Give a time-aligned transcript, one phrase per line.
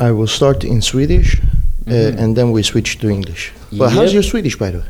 [0.00, 1.34] I will start in Swedish
[1.86, 2.18] uh, Mhm.
[2.24, 3.52] and then we switch to English.
[3.70, 4.12] But how's Yep.
[4.14, 4.86] your Swedish by the way?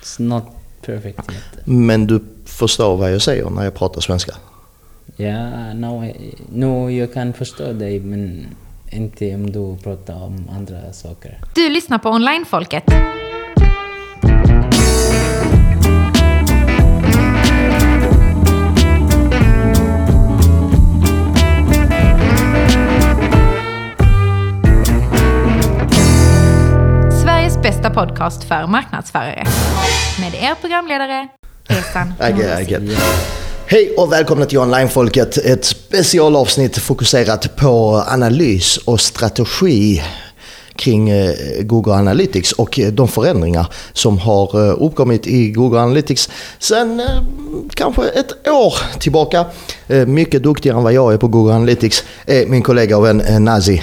[0.00, 0.44] It's not
[0.86, 1.66] perfect yet.
[1.66, 4.32] Men du förstår vad jag säger när jag pratar svenska?
[5.16, 8.46] Ja, no, I- no, jag kan förstå dig men
[8.90, 11.38] inte om du pratar om andra saker.
[11.54, 12.84] Du lyssnar på Onlinefolket.
[27.94, 29.44] Podcast för marknadsförare.
[30.20, 31.28] Med er programledare,
[31.68, 32.14] Esan
[32.68, 32.82] get.
[33.66, 35.38] Hej och välkomna till Onlinefolket.
[35.38, 40.02] Ett specialavsnitt fokuserat på analys och strategi
[40.76, 46.30] kring eh, Google Analytics och eh, de förändringar som har eh, uppkommit i Google Analytics
[46.58, 47.02] sen
[47.74, 49.44] kanske ett år tillbaka.
[50.06, 53.82] Mycket duktigare än vad jag är på Google Analytics är min kollega och vän Nazi.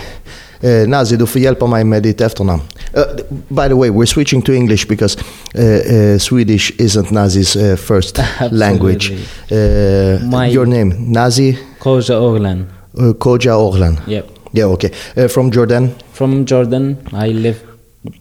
[0.88, 2.62] Nazi, du får hjälpa mig med ditt efternamn.
[2.95, 3.05] Uh,
[3.52, 8.20] by the way, we're switching to English because uh, uh, Swedish isn't Nazi's uh, first
[8.51, 9.12] language.
[9.51, 12.65] Uh, My- your name, Nazi Koja Oglan.
[12.98, 13.98] uh, Koja Orlan.
[14.07, 14.26] Yep.
[14.54, 14.91] Yeah, okay.
[15.15, 15.93] Uh, from Jordan.
[16.13, 16.98] From Jordan.
[17.13, 17.62] I lived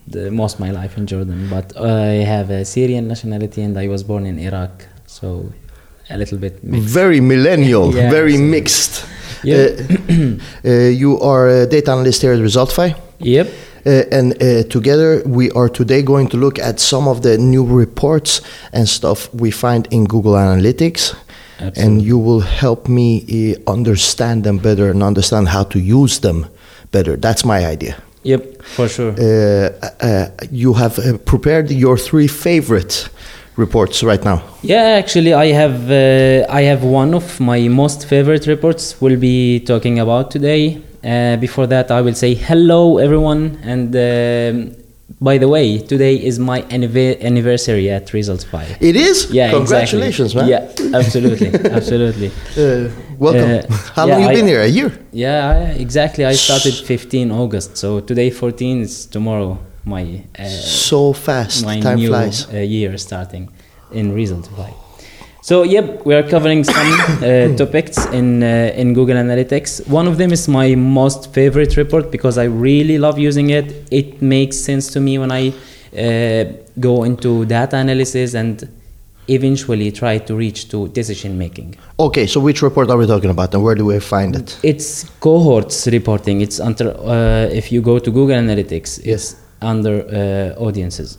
[0.06, 3.88] the, most of my life in Jordan, but I have a Syrian nationality and I
[3.88, 5.50] was born in Iraq, so
[6.10, 6.88] a little bit mixed.
[6.88, 9.04] Very millennial, Yeah, very so- mixed.
[9.44, 9.68] Yeah.
[10.64, 12.94] You are a data analyst here at Resultify.
[13.20, 13.48] Yep.
[13.88, 17.64] Uh, and uh, together we are today going to look at some of the new
[17.64, 18.42] reports
[18.74, 21.16] and stuff we find in Google Analytics.
[21.74, 26.46] And you will help me uh, understand them better and understand how to use them
[26.92, 27.16] better.
[27.16, 27.96] That's my idea.
[28.22, 29.12] Yep, for sure.
[29.18, 33.08] Uh, uh, you have uh, prepared your three favorite
[33.56, 34.42] reports right now.
[34.62, 39.00] Yeah, actually, I have uh, I have one of my most favorite reports.
[39.00, 40.82] We'll be talking about today.
[41.08, 44.76] Uh, before that, I will say hello, everyone, and um,
[45.20, 48.76] by the way, today is my annive- anniversary at Result Five.
[48.80, 49.30] It is?
[49.30, 50.52] Yeah, Congratulations, exactly.
[50.52, 50.92] man.
[50.92, 52.28] Yeah, absolutely, absolutely.
[52.56, 53.50] Uh, welcome.
[53.70, 54.60] Uh, how yeah, long you I- been here?
[54.62, 54.90] A year?
[55.12, 55.54] Yeah, I,
[55.86, 56.24] exactly.
[56.26, 59.58] I started 15 August, so today 14 is tomorrow.
[59.84, 61.64] My uh, so fast.
[61.64, 62.46] my Time new flies.
[62.52, 63.48] uh, year starting
[63.92, 64.74] in Resultify.
[65.40, 69.88] So yep, we are covering some uh, topics in uh, in Google Analytics.
[69.88, 73.86] One of them is my most favorite report because I really love using it.
[73.90, 75.52] It makes sense to me when I
[75.96, 78.68] uh, go into data analysis and
[79.28, 81.76] eventually try to reach to decision making.
[82.00, 84.58] Okay, so which report are we talking about and where do we find it?
[84.62, 86.40] It's cohorts reporting.
[86.40, 91.18] It's under uh, if you go to Google Analytics, it's under uh, audiences.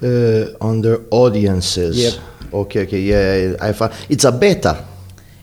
[0.00, 1.98] Uh, under audiences.
[1.98, 2.14] Yep.
[2.52, 4.84] Okay, okay, yeah, I found it's a beta.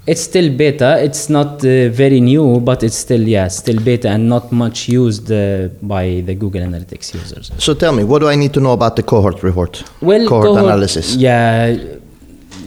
[0.07, 1.03] It's still beta.
[1.03, 5.29] It's not uh, very new, but it's still yeah, still beta and not much used
[5.29, 7.51] uh, by the Google Analytics users.
[7.57, 9.83] So tell me, what do I need to know about the cohort report?
[9.99, 11.15] Well, cohort, analysis.
[11.15, 11.75] Yeah.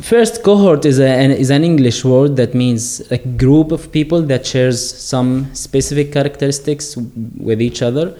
[0.02, 4.20] First, cohort is, a, an, is an English word that means a group of people
[4.22, 6.96] that shares some specific characteristics
[7.38, 8.14] with each other,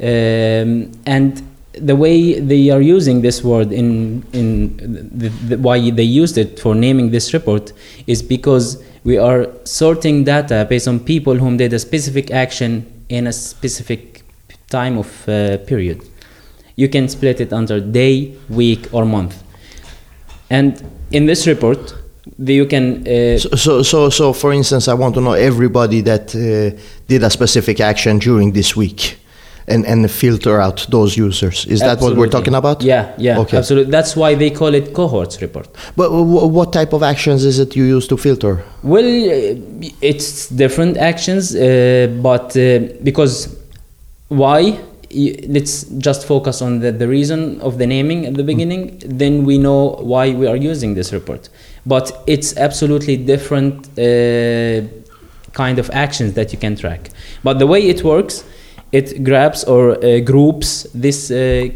[0.00, 1.42] um, and
[1.80, 4.76] the way they are using this word in in
[5.18, 7.72] the, the, why they used it for naming this report
[8.06, 13.26] is because we are sorting data based on people whom did a specific action in
[13.26, 14.22] a specific
[14.68, 16.02] time of uh, period.
[16.76, 19.42] You can split it under day, week, or month.
[20.50, 21.94] And in this report,
[22.36, 26.34] you can uh, So, so, so, so, for instance, I want to know everybody that
[26.34, 26.78] uh,
[27.08, 29.18] did a specific action during this week,
[29.68, 31.66] and and filter out those users.
[31.66, 32.82] Is that what we're talking about?
[32.82, 33.56] Yeah, yeah, Okay.
[33.58, 33.90] absolutely.
[33.90, 35.68] That's why they call it cohorts report.
[35.96, 38.62] But w- what type of actions is it you use to filter?
[38.82, 41.60] Well, uh, it's different actions, uh,
[42.22, 43.56] but uh, because
[44.28, 44.78] why?
[45.10, 48.98] Let's just focus on the, the reason of the naming at the beginning.
[49.04, 51.48] Then we know why we are using this report.
[51.86, 54.86] But it's absolutely different uh,
[55.52, 57.08] kind of actions that you can track.
[57.42, 58.44] But the way it works,
[58.92, 61.68] it grabs or uh, groups this uh,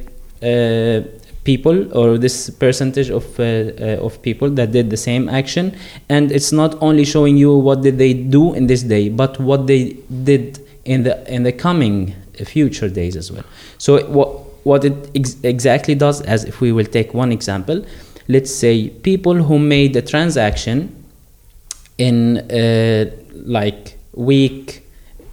[0.43, 1.03] uh,
[1.44, 5.76] people or this percentage of uh, of people that did the same action,
[6.09, 9.67] and it's not only showing you what did they do in this day, but what
[9.67, 12.14] they did in the in the coming
[12.44, 13.44] future days as well.
[13.79, 14.29] So what
[14.64, 17.85] what it ex- exactly does, as if we will take one example,
[18.29, 20.94] let's say people who made a transaction
[21.99, 24.81] in uh, like week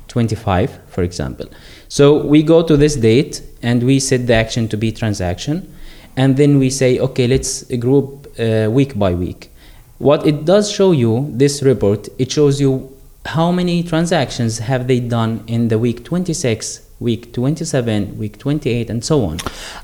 [0.09, 1.45] 25 for example.
[1.87, 5.73] So we go to this date and we set the action to be transaction
[6.17, 9.51] and then we say okay let's group uh, week by week.
[9.97, 12.95] What it does show you this report it shows you
[13.25, 19.03] how many transactions have they done in the week 26, week 27, week 28, and
[19.03, 19.37] so on.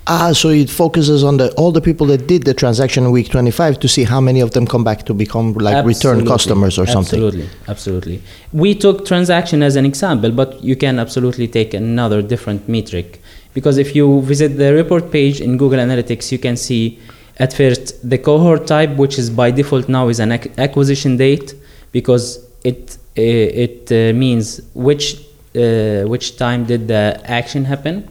[0.08, 3.30] Ah, so it focuses on the all the people that did the transaction in week
[3.30, 6.86] 25 to see how many of them come back to become like return customers or
[6.86, 7.24] something.
[7.24, 8.22] Absolutely, absolutely.
[8.52, 13.22] We took transaction as an example, but you can absolutely take another different metric
[13.54, 17.00] because if you visit the report page in Google Analytics, you can see
[17.38, 21.54] at first the cohort type, which is by default now is an ac- acquisition date
[21.92, 25.25] because it uh, it uh, means which
[25.56, 28.10] uh, which time did the action happen,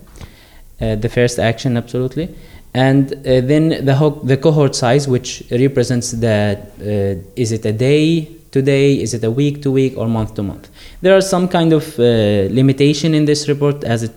[0.81, 2.35] uh, the first action absolutely,
[2.75, 7.73] and uh, then the ho- the cohort size, which represents the uh, is it a
[7.73, 10.69] day to day, is it a week to week, or month to month.
[11.03, 12.03] There are some kind of uh,
[12.51, 14.13] limitation in this report as it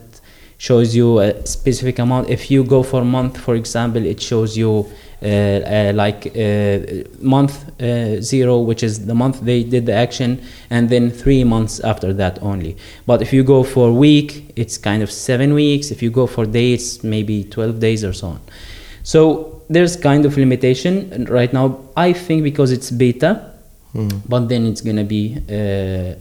[0.58, 2.30] shows you a specific amount.
[2.30, 4.86] If you go for a month, for example, it shows you
[5.22, 6.78] like uh,
[7.20, 11.80] month uh, zero, which is the month they did the action, and then three months
[11.80, 12.76] after that only.
[13.06, 15.90] But if you go for a week, it's kind of seven weeks.
[15.90, 18.40] If you go for days, maybe 12 days or so on.
[19.02, 21.80] So there's kind of limitation right now.
[21.96, 23.52] I think because it's beta,
[24.28, 26.14] but then it's gonna be uh,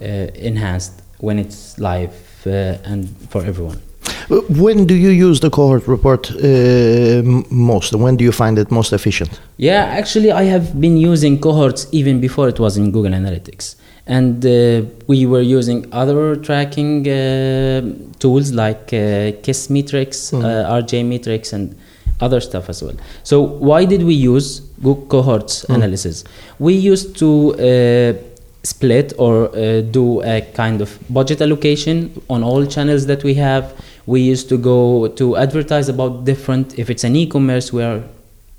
[0.00, 2.14] uh, enhanced when it's live
[2.46, 3.80] uh, and for everyone.
[4.28, 7.94] When do you use the cohort report uh, most?
[7.94, 9.40] When do you find it most efficient?
[9.56, 13.76] Yeah, actually, I have been using cohorts even before it was in Google Analytics.
[14.08, 17.82] And uh, we were using other tracking uh,
[18.18, 21.76] tools like uh, KISS Metrics, uh, RJ Metrics, and
[22.20, 22.94] other stuff as well.
[23.22, 26.24] So, why did we use Google cohorts analysis?
[26.58, 28.22] We used to uh,
[28.66, 33.74] split or uh, do a kind of budget allocation on all channels that we have.
[34.06, 38.02] We used to go to advertise about different, if it's an e commerce, we are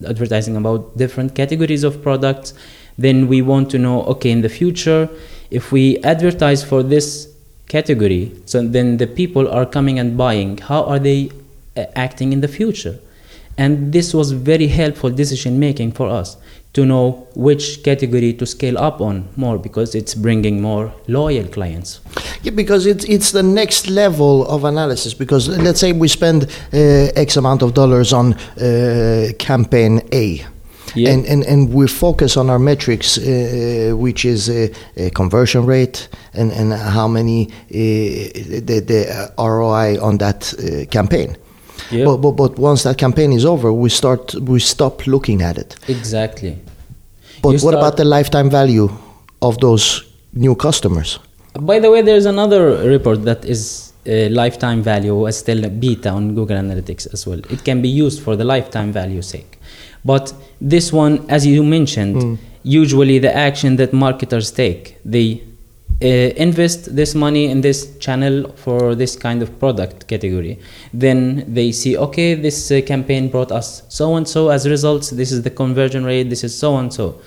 [0.06, 2.54] advertising about different categories of products.
[2.98, 5.10] Then we want to know, okay, in the future,
[5.50, 7.34] if we advertise for this
[7.68, 11.32] category, so then the people are coming and buying, how are they
[11.76, 13.00] uh, acting in the future?
[13.58, 16.38] And this was very helpful decision making for us
[16.74, 22.00] to know which category to scale up on more because it's bringing more loyal clients.
[22.44, 25.14] Yeah, because it's it's the next level of analysis.
[25.14, 26.44] Because let's say we spend
[26.74, 26.78] uh,
[27.16, 30.46] X amount of dollars on uh, campaign A.
[30.96, 31.12] Yeah.
[31.12, 34.68] And, and, and we focus on our metrics, uh, which is uh,
[34.98, 41.38] uh, conversion rate and, and how many uh, the, the ROI on that uh, campaign.
[41.92, 42.06] Yeah.
[42.06, 45.76] But, but, but once that campaign is over, we start we stop looking at it.
[45.88, 46.58] Exactly.
[47.42, 48.90] But You what about the lifetime value
[49.42, 50.04] of those
[50.34, 51.20] new customers?
[51.60, 56.10] By the way, there's another report that is uh, lifetime value as still a beta
[56.10, 57.40] on Google Analytics as well.
[57.50, 59.60] It can be used for the lifetime value sake.
[60.06, 65.44] But this one, as you mentioned, usually the action that marketers take, they
[66.02, 70.60] uh, invest this money in this channel for this kind of product category.
[70.94, 75.10] Then they see, okay, this uh, campaign brought us so and so as results.
[75.10, 76.30] This is the conversion rate.
[76.30, 77.20] This is so and so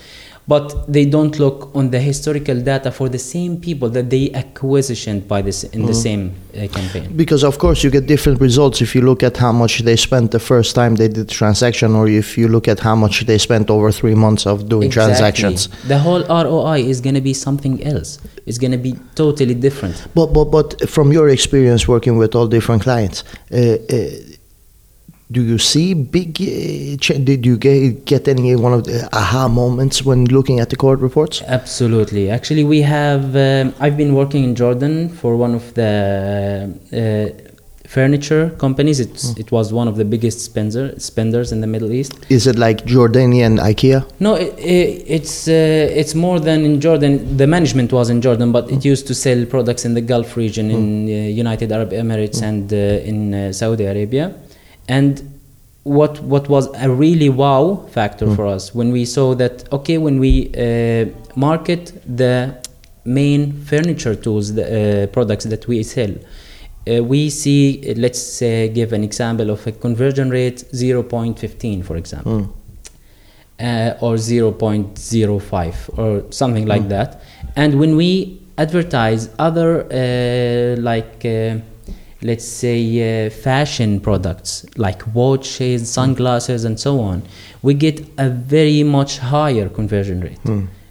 [0.49, 5.29] but they don't look on the historical data for the same people that they acquisitioned
[5.29, 7.17] by this in the same uh, campaign.
[7.17, 10.31] Because of course you get different results if you look at how much they spent
[10.33, 13.39] the first time they did the transaction, or if you look at how much they
[13.39, 15.13] spent over three months of doing Exactly.
[15.13, 15.69] transactions.
[15.87, 18.19] The whole ROI is going to be something else.
[18.47, 20.07] It's going to be totally different.
[20.15, 24.30] But but but from your experience working with all different clients, uh, uh,
[25.31, 26.31] do you see big?
[26.41, 30.71] Uh, ch- did you get, get any one of the aha moments when looking at
[30.71, 31.43] the cohort reports?
[31.47, 32.31] Absolutely.
[32.31, 33.37] Actually, we have.
[33.37, 35.93] Um, I've been working in Jordan for one of the
[36.93, 37.51] uh,
[37.87, 38.99] furniture companies.
[39.01, 42.13] It's, It was one of the biggest spender, spenders in the Middle East.
[42.29, 44.05] Is it like Jordanian IKEA?
[44.21, 47.37] No, it, it, it's uh, it's more than in Jordan.
[47.37, 50.71] The management was in Jordan, but it used to sell products in the Gulf region,
[50.71, 51.11] in uh,
[51.45, 52.77] United Arab Emirates, and uh,
[53.11, 54.35] in uh, Saudi Arabia.
[54.97, 55.13] And
[55.85, 60.17] what what was a really wow factor for us when we saw that okay, when
[60.25, 61.07] we uh,
[61.37, 61.83] market
[62.23, 62.35] the
[63.05, 66.15] main furniture tools, the uh, products that we sell.
[66.91, 71.97] Uh, we see, uh, let's say give an example of a conversion rate 0.15, for
[71.97, 72.55] example
[73.61, 77.21] uh, or 0.05 or something like that.
[77.57, 81.59] And when we advertise other, uh, like, uh,
[82.23, 87.23] let's say, uh, fashion products like watches, sunglasses, and so on,
[87.63, 90.39] we get a very much higher conversion rate.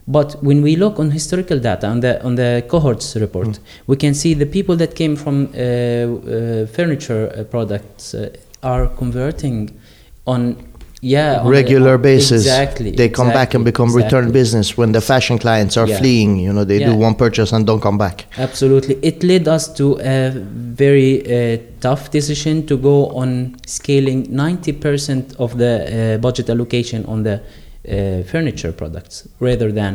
[0.08, 4.16] But when we look on historical data on the on the cohorts report, we can
[4.16, 8.30] see the people that came from uh, uh, furniture uh, products uh,
[8.64, 9.70] are converting
[10.26, 10.56] on
[11.02, 12.42] yeah on a- regular basis.
[12.46, 16.00] exactly They come back and exactly, become return business when the fashion clients are Yeah.
[16.00, 16.38] fleeing.
[16.46, 18.26] You know, they do one purchase and don't come back.
[18.38, 18.96] Absolutely.
[19.02, 20.32] It led us to a
[20.84, 25.74] very uh, tough decision to go on scaling 90% of the
[26.16, 29.94] uh, budget allocation on the uh, furniture products rather than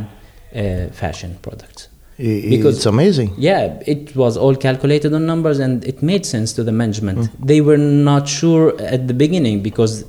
[0.56, 1.88] uh, fashion products.
[2.16, 3.30] Because- it's amazing.
[3.36, 7.28] Yeah, it was all calculated on numbers and it made sense to the management.
[7.44, 10.04] They were not sure at the beginning because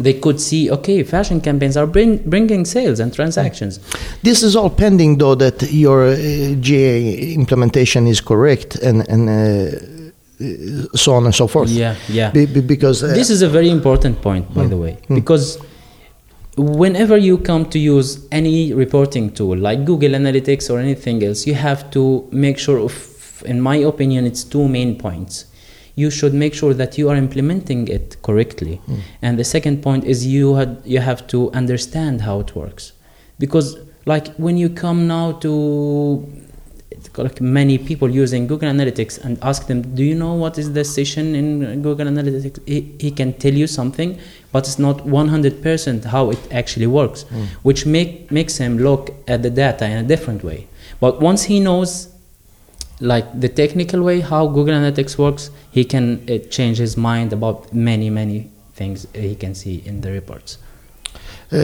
[0.00, 3.78] they could see, okay, fashion campaigns are bring, bringing sales and transactions.
[4.22, 6.16] This is all pending, though, that your uh,
[6.60, 11.68] GA implementation is correct and and uh, uh, so on and so forth.
[11.68, 12.30] Yeah, yeah.
[12.30, 15.58] Be- be- because uh, this is a very important point by the way because
[16.56, 21.54] whenever you come to use any reporting tool like google analytics or anything else you
[21.54, 22.94] have to make sure of
[23.46, 25.46] in my opinion it's two main points
[26.02, 29.00] you should make sure that you are implementing it correctly hmm.
[29.22, 32.92] and the second point is you had you have to understand how it works
[33.38, 33.68] because
[34.06, 35.52] like when you come now to
[37.16, 40.84] like many people using Google Analytics and ask them, "Do you know what is the
[40.84, 44.18] session in Google Analytics?" He, he can tell you something,
[44.52, 47.44] but it's not 100% how it actually works, hmm.
[47.62, 50.66] which make makes him look at the data in a different way.
[51.00, 52.08] But once he knows,
[53.00, 57.72] like the technical way how Google Analytics works, he can uh, change his mind about
[57.72, 60.58] many many things he can see in the reports.
[61.52, 61.56] uh,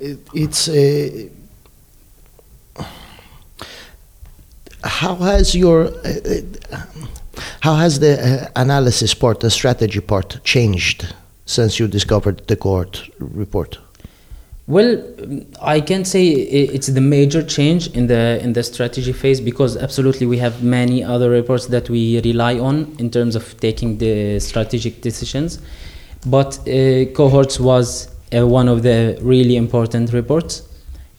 [0.00, 1.28] it- it's uh,
[4.82, 5.90] how has your uh,
[6.72, 6.82] uh,
[7.60, 11.14] how has the uh, analysis part, the strategy part, changed
[11.46, 13.78] since you discovered the cohort report?
[14.66, 19.38] Well, um, I can say it's the major change in the in the strategy phase
[19.40, 23.98] because absolutely we have many other reports that we rely on in terms of taking
[23.98, 25.60] the strategic decisions,
[26.24, 30.62] but uh, cohorts was uh, one of the really important reports.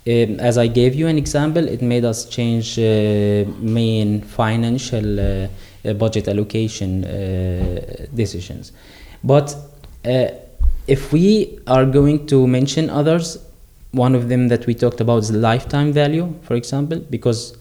[0.08, 5.48] Um, as I gave you an example, it made us change uh, main financial uh,
[5.84, 8.72] uh, budget allocation uh, decisions.
[9.24, 9.56] But
[10.88, 13.38] if we are going to mention others,
[13.92, 17.58] one of them that we talked about is lifetime value, for example, because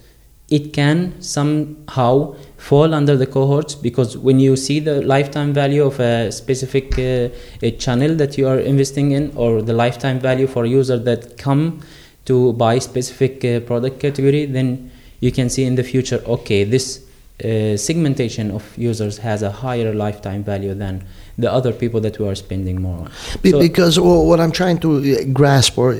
[0.50, 5.98] it can somehow fall under the cohorts because when you see the lifetime value of
[6.00, 7.28] a specific uh,
[7.62, 11.80] a channel that you are investing in or the lifetime value for user that come
[12.26, 14.90] to buy specific uh, product category then
[15.20, 17.02] you can see in the future okay this
[17.42, 21.02] uh, segmentation of users has a higher lifetime value than
[21.38, 23.10] the other people that we are spending more on
[23.42, 25.98] Be- So- because wh- what I'm trying to uh, grasp or uh,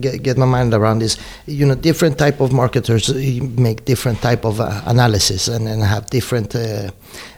[0.00, 1.16] get, get my mind around is,
[1.46, 3.14] you know, different type of marketers uh,
[3.56, 6.90] make different type of uh, analysis and, and have different, uh,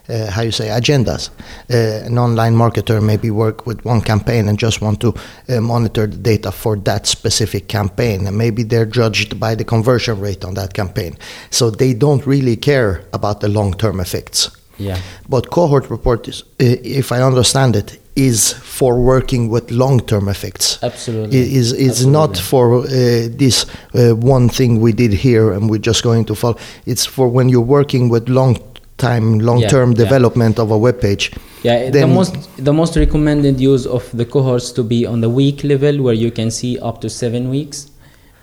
[0.08, 1.28] uh, how you say, agendas.
[1.70, 5.12] Uh, an online marketer maybe work with one campaign and just want to
[5.48, 10.18] uh, monitor the data for that specific campaign, and maybe they're judged by the conversion
[10.20, 11.16] rate on that campaign,
[11.50, 14.55] so they don't really care about the long-term effects.
[14.78, 20.78] Yeah But cohort report is, if I understand it, is for working with long-term effects.
[20.82, 22.86] absolutely I- Is is not for uh,
[23.38, 26.56] this uh, one thing we did here and we're just going to follow.
[26.86, 28.56] It's for when you're working with long
[28.96, 30.04] time, long-term yeah.
[30.04, 31.30] development of a web page.
[31.62, 35.62] Yeah, the most the most recommended use of the cohorts to be on the week
[35.64, 37.90] level, where you can see up to seven weeks,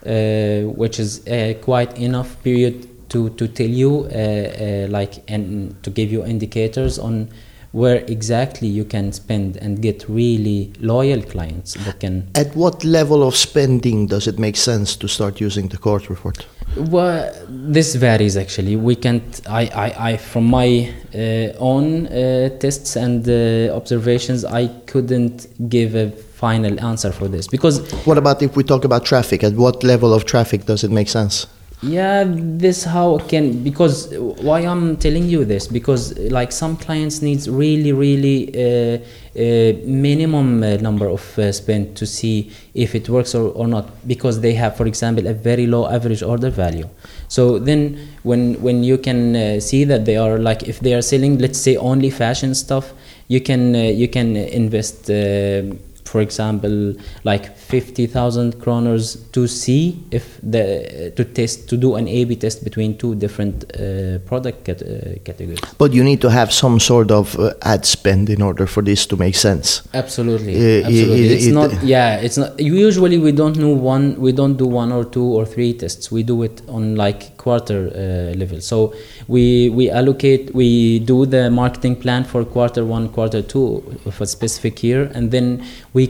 [0.06, 1.22] uh, which is
[1.62, 2.76] quite enough period
[3.14, 7.30] to to tell you uh, uh, like and to give you indicators on
[7.74, 13.24] where exactly you can spend and get really loyal clients that can At what level
[13.28, 16.46] of spending does it make sense to start using the cohort report?
[16.78, 18.76] Well, this varies actually.
[18.76, 19.42] We can't.
[19.48, 21.18] I, I, I from my uh,
[21.72, 27.80] own uh, tests and uh, observations, I couldn't give a final answer for this because
[28.06, 29.44] What about if we talk about traffic?
[29.44, 31.48] At what level of traffic does it make sense?
[31.84, 37.50] Yeah, this how can because why I'm telling you this because like some clients needs
[37.50, 39.00] really really uh,
[39.38, 43.90] uh, minimum uh, number of uh, spend to see if it works or, or not
[44.08, 46.88] because they have for example a very low average order value.
[47.28, 51.02] So then when when you can uh, see that they are like if they are
[51.02, 52.94] selling let's say only fashion stuff
[53.28, 55.08] you can uh, you can invest
[56.06, 62.20] for example like 50000 kroners to see if the to test to do an a
[62.26, 65.60] b test between two different uh, product cat- uh, categories.
[65.78, 69.06] But you need to have some sort of uh, ad spend in order for this
[69.08, 69.82] to make sense.
[69.94, 70.54] absolutely.
[70.56, 71.26] Uh, absolutely.
[71.26, 74.68] it- it's it- not yeah it's not usually we don't do one we don't do
[74.82, 76.12] one or two or three tests.
[76.12, 78.60] We do it on like quarter uh, level.
[78.72, 78.94] So
[79.28, 83.66] we we allocate we do the marketing plan for quarter one quarter two
[84.06, 85.48] of a specific year and then
[85.94, 86.04] we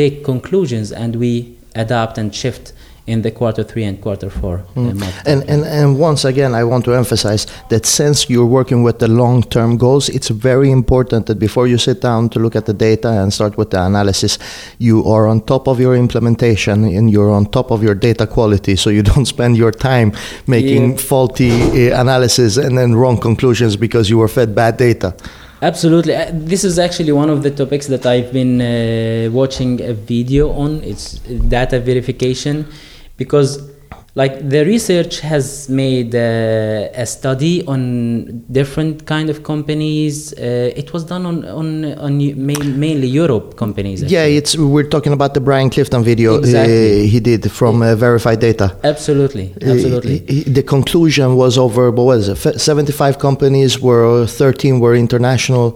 [0.00, 1.32] take conclusions and we
[1.74, 2.72] adapt and shift
[3.12, 4.56] in the quarter three and quarter four.
[4.76, 5.02] uh, Mm.
[5.32, 9.08] And, and, and once again, I want to emphasize that since you're working with the
[9.08, 12.74] long term goals, it's very important that before you sit down to look at the
[12.74, 14.38] data and start with the analysis,
[14.78, 18.76] you are on top of your implementation and you're on top of your data quality
[18.76, 20.08] so you don't spend your time
[20.46, 21.08] making Yeah.
[21.10, 21.50] faulty
[21.90, 25.10] uh, analysis and then wrong conclusions because you were fed bad data.
[25.60, 26.14] Absolutely.
[26.14, 30.50] Uh, This is actually one of the topics that I've been uh, watching a video
[30.52, 30.82] on.
[30.82, 31.18] It's
[31.56, 32.66] data verification
[33.16, 33.60] because
[34.20, 35.44] like the research has
[35.82, 37.80] made uh, a study on
[38.60, 40.14] different kind of companies.
[40.32, 41.68] Uh, it was done on on,
[42.06, 42.12] on
[42.50, 43.98] main, mainly Europe companies.
[44.16, 47.06] Yeah, it's we're talking about the Brian Clifton video uh, Exactly.
[47.14, 48.66] he did from uh, Verified Data.
[48.92, 50.18] absolutely, absolutely.
[50.26, 52.60] he- he- the conclusion was over, what was it?
[52.60, 55.66] 75 companies were, 13 were international,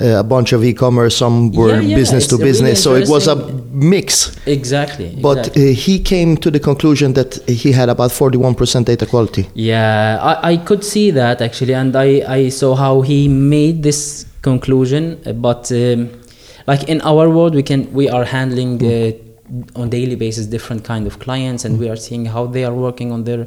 [0.00, 2.82] uh, a bunch of e-commerce, some were Yeah, yeah, business to it's really business.
[2.82, 3.36] So it was a
[3.94, 4.08] mix.
[4.46, 5.08] Exactly.
[5.20, 5.70] But exactly.
[5.70, 9.48] uh, he came to the conclusion that he had about 41% data quality.
[9.54, 14.26] Yeah, I, I could see that actually, and I, I saw how he made this
[14.42, 15.02] conclusion.
[15.26, 16.08] uh, But um,
[16.66, 21.06] like in our world, we can we are handling uh, on daily basis different kind
[21.06, 23.42] of clients, and we are seeing how they are working on their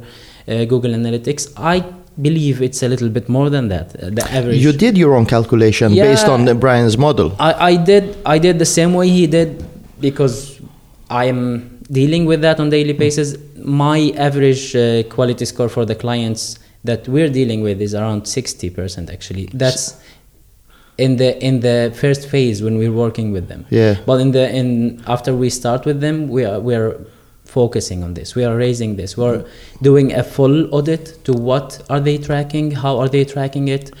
[0.48, 1.42] uh, Google Analytics.
[1.56, 1.84] I
[2.20, 3.86] believe it's a little bit more than that.
[3.96, 4.62] uh, The average.
[4.64, 7.28] You did your own calculation based on Brian's model.
[7.40, 9.64] I, I did I did the same way he did
[10.00, 10.60] because
[11.10, 13.36] I am dealing with that on daily basis.
[13.56, 18.70] My average uh, quality score for the clients that we're dealing with is around sixty
[18.70, 19.10] percent.
[19.10, 20.00] Actually, that's
[20.98, 23.66] in the in the first phase when we're working with them.
[23.70, 23.96] Yeah.
[24.06, 27.00] But in the in after we start with them, we are we are
[27.44, 28.34] focusing on this.
[28.34, 29.16] We are raising this.
[29.16, 29.46] We're
[29.80, 33.92] doing a full audit to what are they tracking, how are they tracking it,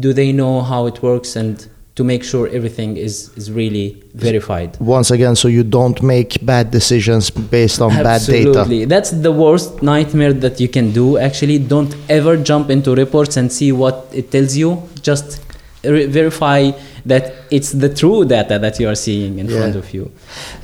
[0.00, 4.76] do they know how it works, and to make sure everything is is really verified.
[4.80, 8.48] Once again, so you don't make bad decisions based on bad data.
[8.48, 8.84] Absolutely.
[8.84, 11.18] That's the worst nightmare that you can do.
[11.18, 14.82] Actually, don't ever jump into reports and see what it tells you.
[15.02, 15.40] Just
[15.84, 16.70] verify
[17.06, 19.58] that it's the true data that you are seeing in Yeah.
[19.58, 20.10] front of you.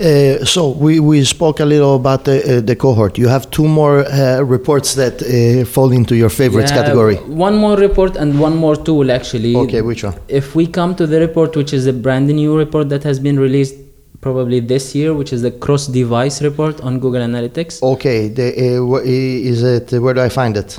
[0.00, 3.18] Uh, so we, we spoke a little about the, uh, the cohort.
[3.18, 7.16] You have two more uh, reports that uh, fall into your favorites category.
[7.50, 9.54] One more report and one more tool actually.
[9.56, 10.14] Okay, which one?
[10.28, 13.38] If we come to the report, which is a brand new report that has been
[13.38, 13.74] released
[14.20, 17.82] probably this year, which is the cross device report on Google Analytics.
[17.82, 18.46] Okay, the,
[18.78, 20.78] uh, is it where do I find it?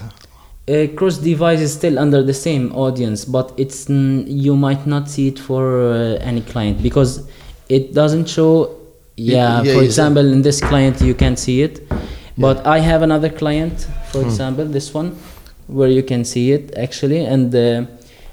[0.69, 5.27] Uh, cross device is still under the same audience, but it's you might not see
[5.27, 7.27] it for uh, any client because
[7.67, 8.77] it doesn't show.
[9.17, 11.81] Yeah, yeah, for example, in this client you can see it,
[12.37, 14.11] but I have another client, Hmm.
[14.11, 15.15] for example, this one,
[15.67, 17.53] where you can see it actually, and.
[17.55, 17.85] Uh,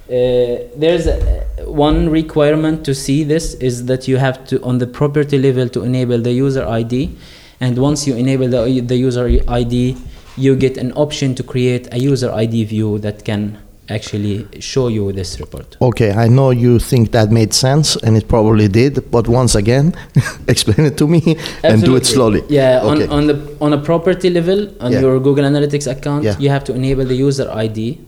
[0.08, 4.86] uh, there's a, one requirement to see this is that you have to on the
[4.86, 7.14] property level to enable the user ID,
[7.60, 9.98] and once you enable the, the user ID,
[10.38, 13.58] you get an option to create a user ID view that can
[13.90, 15.76] actually show you this report.
[15.80, 19.10] Okay, I know you think that made sense, and it probably did.
[19.10, 19.94] But once again,
[20.48, 22.42] explain it to me and do it slowly.
[22.48, 23.04] Yeah, Okay.
[23.04, 25.00] on, on the on a property level on Yeah.
[25.00, 26.36] your Google Analytics account, Yeah.
[26.38, 27.98] you have to enable the user ID.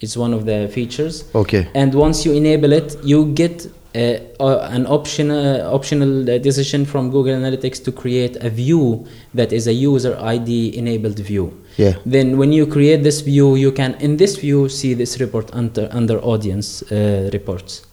[0.00, 1.24] It's one of the features.
[1.34, 1.68] Okay.
[1.74, 7.34] And once you enable it, you get uh, an option, uh, optional decision from Google
[7.34, 11.52] Analytics to create a view that is a user ID enabled view.
[11.76, 11.94] Yeah.
[12.04, 15.88] Then when you create this view, you can in this view see this report under
[15.92, 17.86] under audience uh, reports.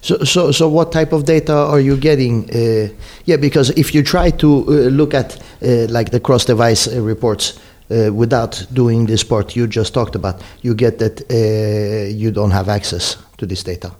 [0.00, 2.48] So, so, so what type of data are you getting?
[2.50, 2.88] Uh,
[3.24, 7.58] yeah, because if you try to uh, look at uh, like the cross-device uh, reports
[7.90, 12.52] uh, without doing this part you just talked about, you get that uh, you don't
[12.52, 13.92] have access to this data.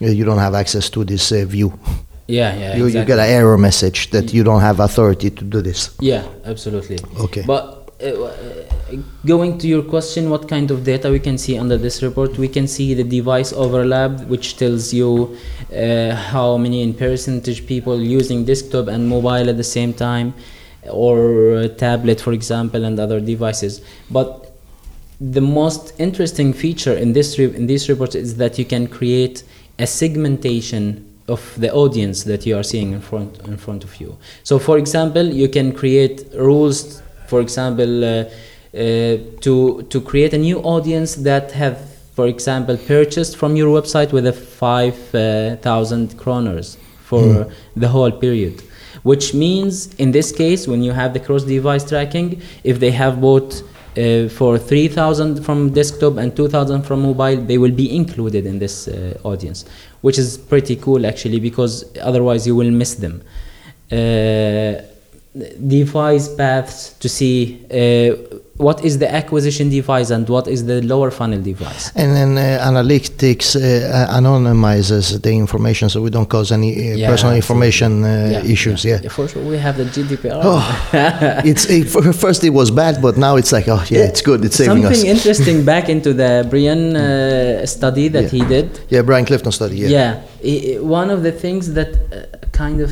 [0.00, 1.78] You don't have access to this uh, view.
[2.26, 2.76] Yeah, yeah.
[2.76, 5.94] You, you get an error message that you don't have authority to do this.
[6.00, 6.98] Yeah, absolutely.
[7.18, 7.44] Okay.
[7.46, 8.64] But uh, uh,
[9.26, 12.38] going to your question, what kind of data we can see under this report?
[12.38, 15.36] We can see the device overlap, which tells you
[15.74, 20.32] uh, how many in percentage people using desktop and mobile at the same time,
[20.88, 23.82] or tablet, for example, and other devices.
[24.10, 24.50] But
[25.20, 29.42] the most interesting feature in this re- in this report is that you can create
[29.80, 30.84] a segmentation
[31.28, 34.16] of the audience that you are seeing in front in front of you.
[34.42, 37.02] So, for example, you can create rules.
[37.28, 41.76] For example, uh, uh, to to create a new audience that have,
[42.16, 44.96] for example, purchased from your website with a five
[45.62, 46.76] thousand kroners
[47.08, 48.62] for the whole period.
[49.02, 53.62] Which means, in this case, when you have the cross-device tracking, if they have bought
[53.96, 58.86] uh, for 3000 from desktop and 2000 from mobile they will be included in this
[58.88, 59.64] uh, audience
[60.00, 63.22] which is pretty cool actually because otherwise you will miss them.
[63.90, 64.82] Uh,
[65.34, 68.16] device paths to see uh,
[68.56, 71.92] what is the acquisition device and what is the lower funnel device.
[71.94, 77.08] And then uh, analytics uh, anonymizes the information so we don't cause any uh, Yeah,
[77.10, 77.36] personal absolutely.
[77.68, 78.84] information uh, issues.
[78.84, 79.08] Yeah.
[79.08, 80.40] For sure, we have the GDPR.
[80.42, 80.90] Oh,
[81.44, 84.44] it's it, for- first it was bad, but now it's like oh yeah, it's good.
[84.44, 84.96] It's saving us.
[84.96, 85.16] Something us.
[85.16, 88.28] interesting back into the Brian uh, study that Yeah.
[88.30, 88.80] he did.
[88.88, 89.76] yeah, Brian Clifton study.
[89.76, 90.22] Yeah.
[90.42, 92.90] Yeah, one of the things that uh, kind of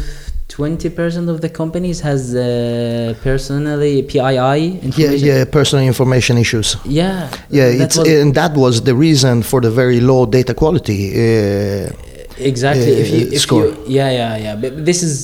[0.59, 5.29] 20% of the companies has uh, personally PII Yeah, information.
[5.29, 6.77] yeah, personal information issues.
[6.85, 7.31] Yeah.
[7.49, 11.01] Yeah, that it's and that was the reason for the very low data quality.
[11.14, 11.90] Uh,
[12.51, 12.90] exactly.
[13.03, 13.66] if you, uh, if score.
[13.66, 14.57] you, yeah, yeah, yeah.
[14.62, 15.14] But this is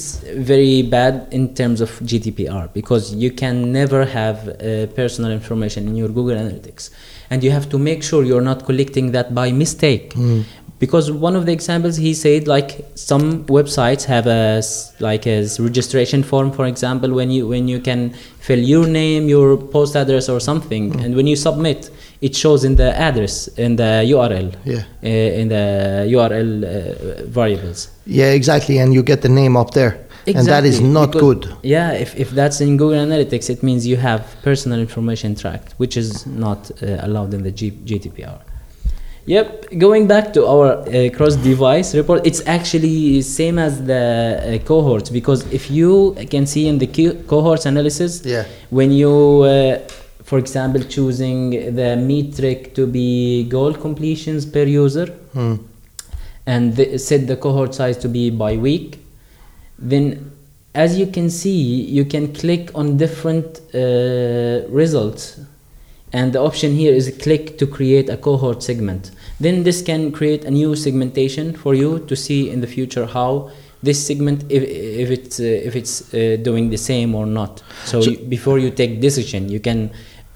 [0.52, 5.94] very bad in terms of GDPR because you can never have uh, personal information in
[5.96, 6.90] your Google Analytics,
[7.30, 10.08] and you have to make sure you're not collecting that by mistake.
[10.14, 10.44] mm,
[10.78, 14.62] because one of the examples he said like some websites have a
[15.00, 18.10] like a registration form for example when you when you can
[18.40, 20.92] fill your name your post address or something.
[20.92, 21.04] Mm.
[21.04, 25.48] and when you submit it shows in the address in the url yeah, uh, in
[25.48, 25.64] the
[26.16, 27.88] url uh, variables.
[28.06, 29.92] Yeah, exactly, and you get the name up there,
[30.26, 31.56] and that is not because- good.
[31.62, 35.96] yeah if, if that's in google analytics it means you have personal information tracked which
[35.96, 38.36] is not uh, allowed in the G- gdpr
[39.26, 45.08] Yep, going back to our uh, cross-device report, it's actually same as the uh, cohorts
[45.08, 48.44] because if you can see in the co- cohorts analysis, Yeah.
[48.68, 49.10] when you,
[49.42, 49.78] uh,
[50.24, 55.54] for example, choosing the metric to be goal completions per user Hmm.
[56.46, 58.98] and the, set the cohort size to be by week,
[59.78, 60.32] then
[60.74, 61.60] as you can see,
[61.98, 65.40] you can click on different uh, results
[66.14, 69.10] and the option here is click to create a cohort segment.
[69.40, 73.50] Then this can create a new segmentation for you to see in the future how
[73.82, 77.62] this segment if, if it's uh, if it's uh, doing the same or not.
[77.84, 79.90] So, So- you, before you take decision you can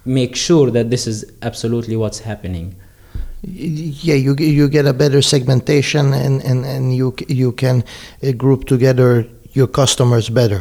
[0.05, 2.75] make sure that this is absolutely what's happening.
[3.43, 7.77] Yeah, you you get a better segmentation, and and and you you can
[8.23, 9.11] uh, group together
[9.59, 10.61] your customers better.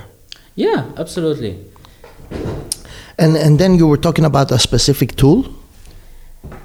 [0.68, 1.54] yeah absolutely
[3.20, 5.46] And and then you were talking about a specific tool.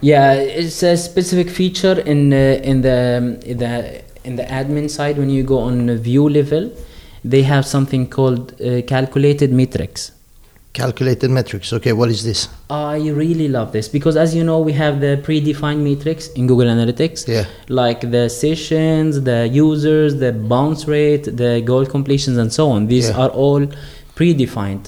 [0.00, 4.88] Yeah, it's a specific feature in uh, in the um, in the in the admin
[4.90, 6.70] side when you go on the view level,
[7.24, 10.12] they have something called uh, calculated metrics.
[10.74, 11.72] Calculated metrics.
[11.72, 12.48] Okay, what is this?
[12.70, 16.66] I really love this because as you know we have the predefined metrics in Google
[16.68, 17.44] Analytics Yeah.
[17.68, 22.86] like the sessions, the users, the bounce rate, the goal completions and so on.
[22.86, 23.18] These Yeah.
[23.22, 23.66] are all
[24.22, 24.84] predefined.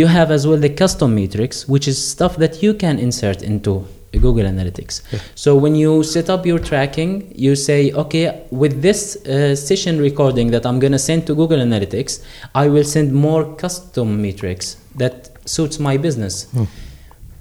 [0.00, 3.72] You have as well the custom metrics which is stuff that you can insert into
[4.12, 4.94] Google Analytics.
[5.34, 7.10] So when you set up your tracking,
[7.46, 12.22] you say, okay, with this uh, session recording that I'm gonna send to Google Analytics,
[12.54, 16.46] I will send more custom metrics that suits my business.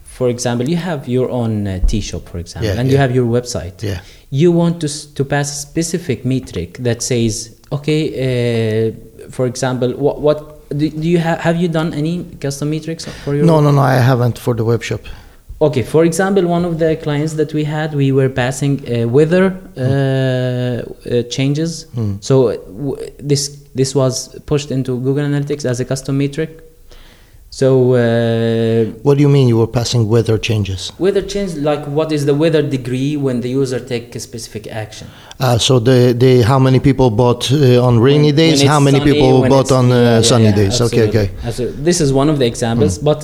[0.03, 3.13] For example, you have your own uh, tea shop, for example, Yeah, and you have
[3.13, 3.83] your website.
[3.83, 3.99] Yeah.
[4.29, 7.33] You want to to pass a specific metric that says,
[7.71, 11.39] okay, uh, for example, what what do, do you have?
[11.39, 13.45] Have you done any custom metrics for your?
[13.45, 13.81] No, no, no.
[13.81, 15.01] I haven't for the web shop.
[15.61, 19.55] Okay, for example, one of the clients that we had, we were passing uh, weather
[19.77, 21.83] uh, uh, changes.
[21.95, 22.15] Hmm.
[22.19, 26.61] So uh, w- this this was pushed into Google Analytics as a custom metric.
[27.55, 30.91] So uh, What do you mean you were passing weather changes?
[30.99, 35.07] weather change, like what is the weather degree when the user take a specific action?
[35.39, 38.59] Uh, so the, the how many people bought uh, on rainy When- days?
[38.59, 40.81] when How many sunny, people bought on uh, yeah, sunny yeah, days?
[40.81, 41.19] Okay, absolutely.
[41.21, 41.47] okay.
[41.47, 41.83] Absolutely.
[41.83, 43.19] This is one of the examples, but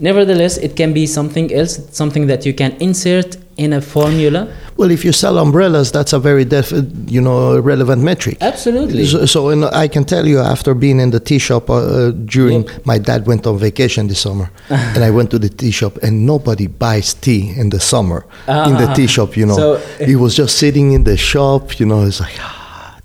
[0.00, 4.48] nevertheless, it can be something else, something that you can insert in a formula.
[4.76, 6.72] Well, if you sell umbrellas, that's a very def-
[7.06, 8.38] you know relevant metric.
[8.40, 9.04] Absolutely.
[9.06, 12.62] So, so in, I can tell you, after being in the tea shop uh, during
[12.62, 12.86] Yep.
[12.86, 16.24] my dad went on vacation this summer, and I went to the tea shop, and
[16.24, 18.94] nobody buys tea in the summer in the Ah.
[18.94, 19.36] tea shop.
[19.36, 21.78] You know, So- he was just sitting in the shop.
[21.80, 22.38] You know, it's like.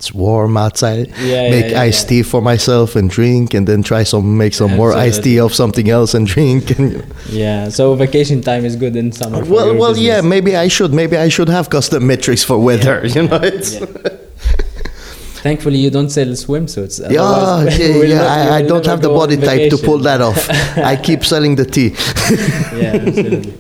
[0.04, 1.08] It's warm outside.
[1.22, 4.54] Yeah, make yeah, yeah, iced tea for myself and drink, and then try some make
[4.54, 6.78] some more iced tea of something else and drink.
[6.78, 9.46] And, Yeah, so vacation time is good in summer.
[9.46, 10.20] well, well, yeah.
[10.20, 10.92] Maybe I should.
[10.94, 13.08] Maybe I should have custom metrics for weather.
[13.16, 13.40] You know.
[15.46, 17.00] Thankfully, you don't sell swimsuits.
[17.00, 18.18] Yeah, yeah, yeah.
[18.18, 20.50] not- I, I don't have the body type to pull that off.
[20.78, 21.90] I keep selling the tea.
[22.78, 23.54] yeah, absolutely.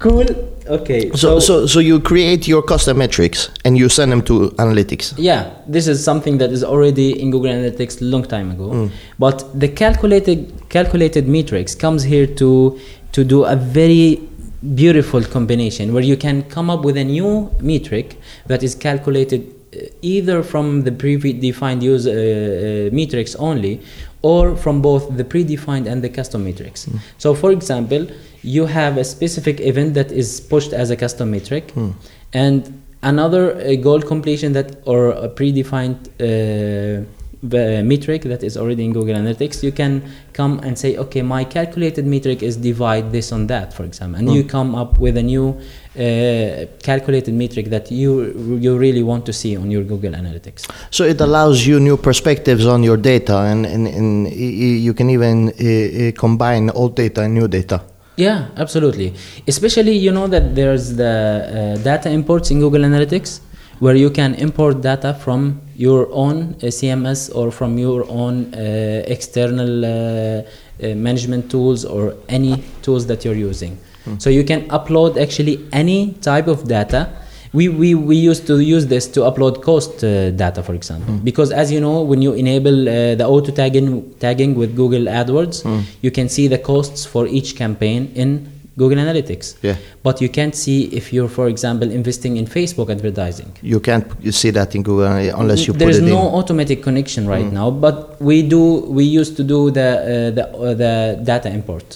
[0.00, 0.49] cool.
[0.70, 1.10] Okay.
[1.14, 5.14] So, so, so you create your custom metrics and you send them to analytics.
[5.18, 8.70] yeah, this is something that is already in Google Analytics long time ago.
[8.70, 8.90] Mm.
[9.18, 12.78] But the calculated calculated metrics comes here to
[13.12, 14.20] to do a very
[14.74, 19.86] beautiful combination where you can come up with a new metric that is calculated uh,
[20.02, 23.80] either from the predefined use uh, uh, metrics only
[24.22, 26.88] or from both the predefined and the custom metrics.
[27.18, 28.06] So, for example,
[28.42, 31.72] you have a specific event that is pushed as a custom metric
[32.32, 37.04] and another goal completion that or a predefined uh,
[37.42, 42.06] metric that is already in Google Analytics, you can come and say, okay, my calculated
[42.06, 45.58] metric is divide this on that, for example, and you come up with a new
[45.96, 50.70] uh, calculated metric that you you really want to see on your Google Analytics.
[50.90, 55.48] So it allows you new perspectives on your data, and, and, and you can even
[55.48, 57.82] uh, uh, combine old data and new data.
[58.16, 59.14] Yeah, absolutely.
[59.46, 63.40] Especially, you know that there's the uh, data imports in Google Analytics
[63.80, 69.02] where you can import data from your own uh, CMS or from your own uh,
[69.06, 73.78] external uh, uh, management tools or any tools that you're using.
[74.18, 77.12] So you can upload actually any type of data.
[77.52, 81.50] We, we, we used to use this to upload cost uh, data, for example, because
[81.52, 86.10] as you know, when you enable uh, the auto tagging, tagging with Google AdWords, you
[86.10, 89.46] can see the costs for each campaign in Google Analytics.
[89.62, 89.76] Yeah.
[90.06, 93.50] But you can't see if you're, for example, investing in Facebook advertising.
[93.62, 95.06] You can't you see that in Google
[95.42, 96.34] unless you There's put it no in.
[96.40, 97.96] automatic connection right now, but
[98.28, 98.62] we do.
[98.98, 100.04] We used to do the uh,
[100.38, 100.94] the uh, the
[101.32, 101.86] data import,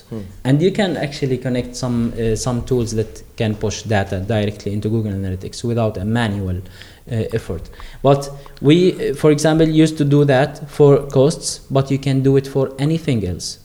[0.46, 4.88] and you can actually connect some uh, some tools that can push data directly into
[4.94, 7.64] Google Analytics without a manual uh, effort.
[8.02, 8.20] But
[8.60, 12.46] we, uh, for example, used to do that for costs, but you can do it
[12.54, 13.58] for anything else.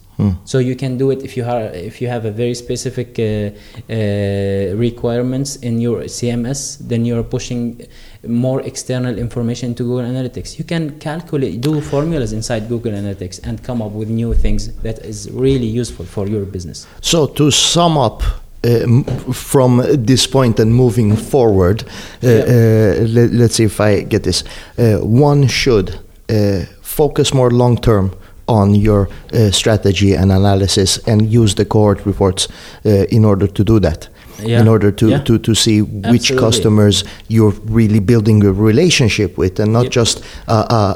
[0.45, 3.23] So you can do it if you have if you have a very specific uh,
[3.23, 7.87] uh, requirements in your CMS, then you're pushing
[8.27, 10.57] more external information to Google Analytics.
[10.59, 14.99] You can calculate, do formulas inside Google Analytics, and come up with new things that
[14.99, 16.87] is really useful for your business.
[17.01, 18.21] So to sum up.
[18.61, 21.81] Uh, m- from this point and moving forward,
[22.21, 24.43] uh, uh, let, let's see if I get this.
[24.77, 25.97] Uh, one should
[26.29, 28.11] uh, focus more long term
[28.49, 32.47] on your uh, strategy and analysis and use the cohort reports
[32.85, 34.09] uh, in order to do that.
[34.45, 34.61] Yeah.
[34.61, 35.23] In order to, Yeah.
[35.23, 36.47] to, to see which Absolutely.
[36.47, 39.91] customers you're really building a relationship with and not Yep.
[39.91, 40.95] just a, a,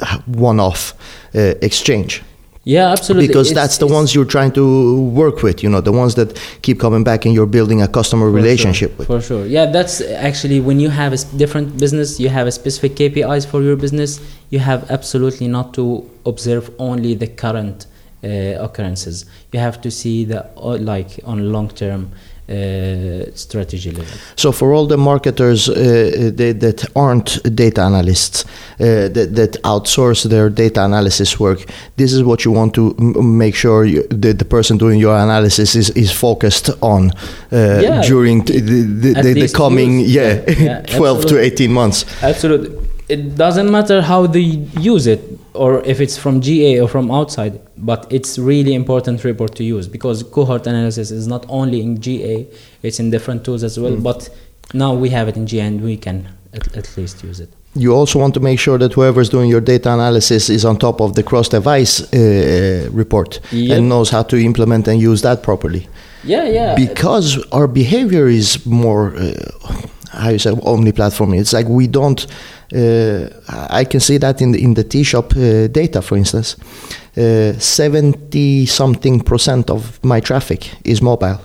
[0.00, 0.94] a one off
[1.34, 2.22] uh, exchange
[2.68, 3.28] Yeah, absolutely.
[3.28, 4.64] because It's- that's the ones you're trying to
[5.22, 6.28] work with you know the ones that
[6.66, 9.44] keep coming back and you're building a customer relationship sure, with For sure.
[9.56, 9.94] Yeah, that's
[10.28, 14.10] actually when you have a different business, you have a specific KPIs for your business,
[14.54, 15.84] you have absolutely not to
[16.32, 17.78] observe only the current
[18.22, 19.16] uh, occurrences.
[19.52, 22.00] You have to see the uh, like on long term
[22.50, 24.12] uh, strategy level.
[24.36, 25.74] so for all the marketers uh,
[26.34, 31.60] that, that aren't data analysts uh, that, that outsource their data analysis work
[31.96, 35.16] this is what you want to m- make sure you, that the person doing your
[35.16, 38.02] analysis is, is focused on uh, Yeah.
[38.02, 42.87] during t- the, the, the, the coming yeah, yeah, yeah, 12 to 18 months Absolutely.
[43.08, 45.20] It doesn't matter how they use it
[45.54, 49.88] or if it's from GA or from outside, but it's really important report to use
[49.88, 52.46] because cohort analysis is not only in GA,
[52.82, 53.96] it's in different tools as well.
[53.96, 54.28] But
[54.74, 57.48] now we have it in GA and we can at, at least use it.
[57.74, 61.00] You also want to make sure that whoever's doing your data analysis is on top
[61.00, 63.78] of the cross-device uh, report Yep.
[63.78, 65.86] and knows how to implement and use that properly.
[66.24, 66.74] Yeah, yeah.
[66.74, 69.32] Because our behavior is more, uh,
[70.10, 71.34] how you say, omni-platform.
[71.34, 72.26] It's like we don't.
[72.74, 76.56] Uh, I can see that in the, in the tea shop uh, data, for instance.
[77.58, 81.40] Seventy something percent of my traffic is mobile,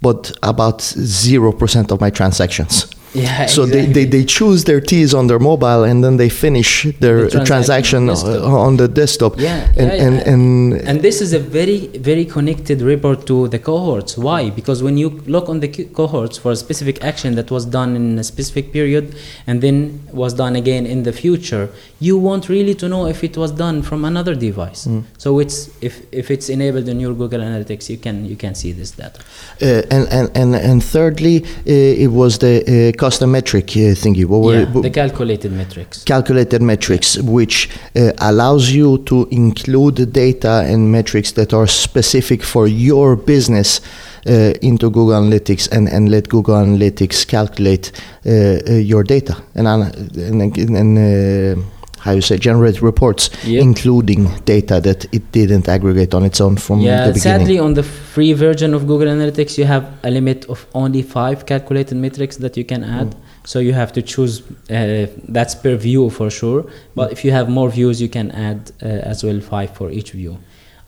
[0.00, 2.86] but about zero percent of my transactions.
[3.12, 6.84] Yeah, So they, they, they choose their teas on their mobile and then they finish
[7.00, 9.38] their The transaction, transaction on on the desktop.
[9.38, 10.32] Yeah, and, yeah, and, yeah.
[10.32, 14.16] and, and this is a very very connected report to the cohorts.
[14.16, 14.50] Why?
[14.50, 18.18] Because when you look on the cohorts for a specific action that was done in
[18.18, 19.14] a specific period
[19.46, 21.70] and then was done again in the future
[22.00, 24.88] you want really to know if it was done from another device.
[25.18, 28.72] So it's if if it's enabled in your google analytics you can you can see
[28.72, 29.20] this data.
[29.62, 34.24] Uh, and, and, and, and thirdly, uh, it was the uh, custom metric uh, thingy.
[34.24, 36.04] What were yeah, the calculated metrics.
[36.04, 42.68] Calculated metrics, which uh, allows you to include data and metrics that are specific for
[42.68, 43.80] your business
[44.26, 47.92] uh, into Google Analytics and, and let Google Analytics calculate
[48.24, 49.34] your data.
[49.54, 53.62] And and, and uh, how you say generate reports, Yep.
[53.68, 54.20] including
[54.54, 57.38] data that it didn't aggregate on its own from yeah the beginning.
[57.38, 57.82] sadly on the
[58.14, 62.56] free version of google analytics you have a limit of only five calculated metrics that
[62.56, 63.14] you can add.
[63.52, 64.34] So you have to choose
[64.70, 66.60] uh, that's per view for sure.
[66.98, 70.10] But if you have more views you can add uh, as well five for each
[70.20, 70.32] view.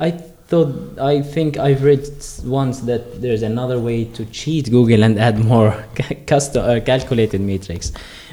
[0.09, 0.11] I
[0.51, 0.71] thought
[1.13, 2.05] I think I've read
[2.61, 5.71] once that there's another way to cheat Google and add more
[6.33, 7.87] custom uh, calculated metrics,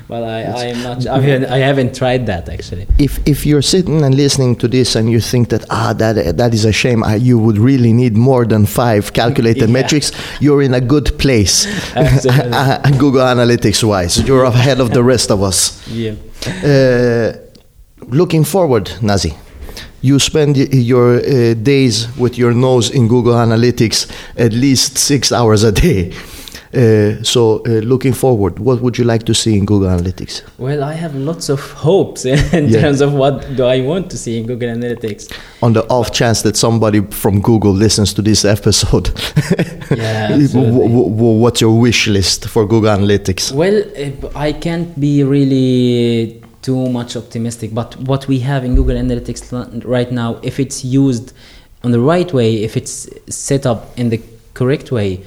[0.10, 1.06] but I, I am not.
[1.18, 2.86] I haven't, I haven't tried that actually.
[2.98, 6.54] If if you're sitting and listening to this and you think that ah that that
[6.54, 9.74] is a shame, uh, you would really need more than five calculated Yeah.
[9.80, 10.12] metrics.
[10.42, 14.18] You're in a good place, uh, Google Analytics wise.
[14.28, 15.88] You're ahead of the rest of us.
[15.88, 16.16] Yeah.
[16.64, 17.34] Uh,
[18.08, 19.34] looking forward, Nazi,
[20.02, 25.64] you spend your uh, days with your nose in Google Analytics at least six hours
[25.64, 26.12] a day.
[26.74, 30.44] Uh, so, uh, looking forward, what would you like to see in Google Analytics?
[30.60, 32.82] Well, I have lots of hopes in Yeah.
[32.82, 35.32] terms of what do I want to see in Google Analytics.
[35.64, 39.10] On the off chance that somebody from Google listens to this episode,
[39.92, 43.52] Yeah, what's your wish list for Google Analytics?
[43.52, 48.96] Well, eh, I can't be really too much optimistic, but what we have in Google
[48.96, 51.34] Analytics right now, if it's used
[51.84, 54.22] on the right way, if it's set up in the
[54.54, 55.24] correct way,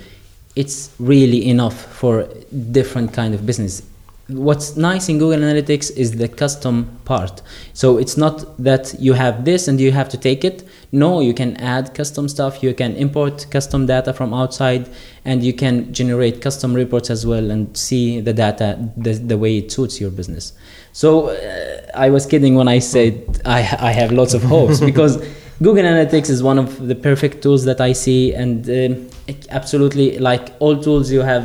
[0.57, 2.29] it's really enough for
[2.71, 3.83] different kind of business.
[4.29, 7.43] What's nice in Google Analytics is the custom part.
[7.73, 10.67] So it's not that you have this and you have to take it.
[10.93, 14.89] No, you can add custom stuff, you can import custom data from outside,
[15.25, 19.59] and you can generate custom reports as well and see the data the, the way
[19.59, 20.53] it suits your business.
[20.93, 25.23] So uh, I was kidding when I said I, I have lots of hopes because
[25.61, 29.09] Google Analytics is one of the perfect tools that I see, and um,
[29.51, 31.45] absolutely like all tools, you have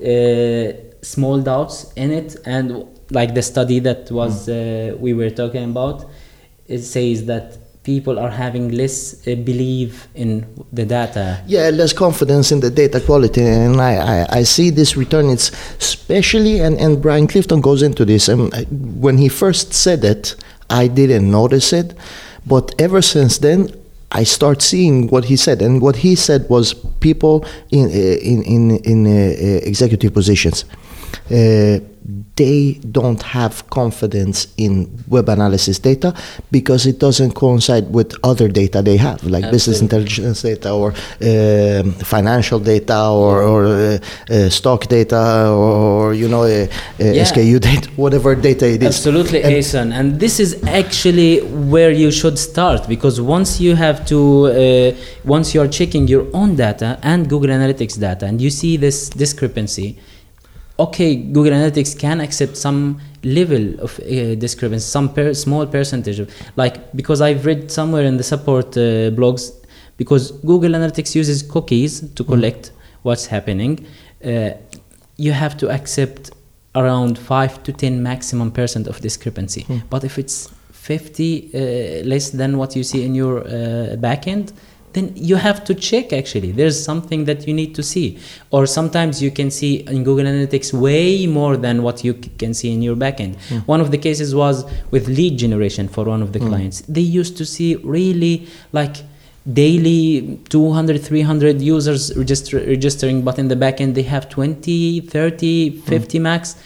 [0.00, 5.64] uh, small doubts in it, and like the study that was uh, we were talking
[5.64, 6.04] about,
[6.68, 11.40] it says that people are having less uh, belief in the data.
[11.46, 15.30] Yeah, less confidence in the data quality, and I, I, I see this return.
[15.30, 18.28] It's especially, and, and Brian Clifton goes into this.
[18.28, 20.34] And I- when he first said it,
[20.68, 21.94] I didn't notice it,
[22.46, 23.70] but ever since then,
[24.12, 28.42] I start seeing what he said, and what he said was people in uh, in
[28.42, 30.64] in in uh, uh, executive positions.
[31.30, 31.80] Uh,
[32.36, 36.14] they don't have confidence in web analysis data
[36.52, 40.88] because it doesn't coincide with other data they have, like business intelligence data or
[41.22, 43.98] um, financial data or, or uh,
[44.30, 46.66] uh, stock data or, you know uh,
[47.00, 47.24] uh, Yeah.
[47.24, 48.88] SKU data, whatever data it is.
[48.96, 49.92] Absolutely, And- Ehsan.
[49.92, 54.92] And this is actually where you should start because once you have to, uh,
[55.24, 59.08] once you are checking your own data and Google Analytics data, and you see this
[59.08, 59.98] discrepancy,
[60.78, 66.30] okay, Google Analytics can accept some level of uh, discrepancy, some per- small percentage of,
[66.56, 69.52] like, because I've read somewhere in the support uh, blogs,
[69.96, 73.86] because Google Analytics uses cookies to collect what's happening,
[74.24, 74.50] uh,
[75.16, 76.30] you have to accept
[76.74, 79.64] around 5 to 10 maximum percent of discrepancy.
[79.88, 84.52] But if it's 50 uh, less than what you see in your uh, backend,
[84.96, 86.50] then you have to check actually.
[86.52, 88.18] There's something that you need to see.
[88.50, 92.72] Or sometimes you can see in Google Analytics way more than what you can see
[92.72, 93.34] in your backend.
[93.50, 93.58] Hmm.
[93.72, 96.48] One of the cases was with lead generation for one of the hmm.
[96.48, 96.80] clients.
[96.96, 98.96] They used to see really like
[99.52, 105.80] daily 200 300 users register, registering but in the backend they have 20 30 hmm.
[105.82, 106.56] 50 max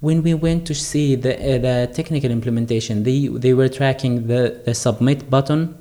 [0.00, 4.60] when we went to see the, uh, the technical implementation they, they were tracking the,
[4.66, 5.79] the submit button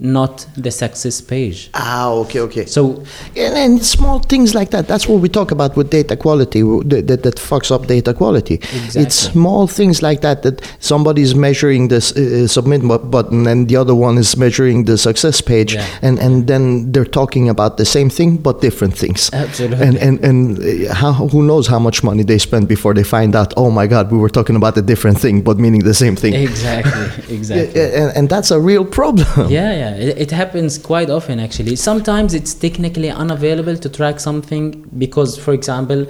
[0.00, 2.66] not the success page Ah, okay, okay.
[2.66, 3.02] so
[3.36, 4.86] And, and small things like that.
[4.86, 8.54] That's what we talk about with data quality that, that, that fucks up data quality.
[8.54, 9.02] Exactly.
[9.02, 13.76] It's small things like that that somebody is measuring this uh, submit button and the
[13.76, 15.84] other one is measuring the success page, Yeah.
[16.02, 19.30] and, and then they're talking about the same thing but different things.
[19.32, 19.84] Absolutely.
[19.86, 23.34] And and and uh, how, who knows how much money they spend before they find
[23.34, 23.52] out?
[23.56, 26.34] Oh my God, we were talking about a different thing but meaning the same thing.
[26.34, 27.06] exactly
[27.36, 29.26] exactly and, and that's a real problem.
[29.50, 31.76] yeah yeah it, it happens quite often actually.
[31.76, 36.06] Sometimes it's technically unavailable to track something because for example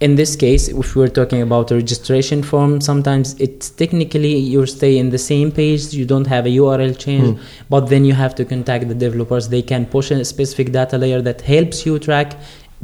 [0.00, 4.96] in this case if we're talking about a registration form sometimes it's technically you stay
[4.96, 7.42] in the same page you don't have a url change hmm.
[7.68, 9.48] but then you have to contact the developers.
[9.48, 12.36] They can push a specific data layer that helps you track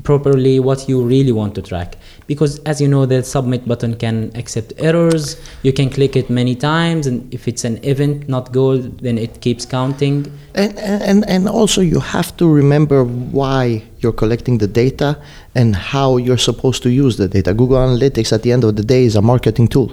[0.02, 4.30] properly what you really want to track because as you know the submit button can
[4.34, 8.76] accept errors you can click it many times and if it's an event not goal
[8.78, 14.58] then it keeps counting And, and, and also, you have to remember why you're collecting
[14.58, 15.20] the data
[15.56, 17.52] and how you're supposed to use the data.
[17.52, 19.90] Google Analytics, at the end of the day, is a marketing tool.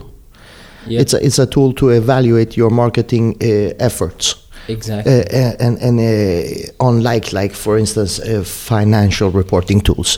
[0.86, 1.02] Yeah.
[1.02, 4.41] It's, a, it's a tool to evaluate your marketing uh, efforts.
[4.68, 10.18] Exactly Uh, and and uh, unlike, like for instance, uh, financial reporting tools,